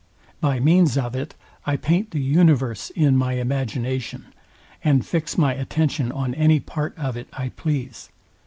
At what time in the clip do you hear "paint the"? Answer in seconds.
1.77-2.19